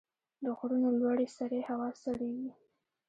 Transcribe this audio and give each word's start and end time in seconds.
د 0.43 0.45
غرونو 0.57 0.89
لوړې 0.99 1.27
سرې 1.37 1.61
هوا 1.69 1.89
سړې 2.03 2.29
وي. 2.37 2.51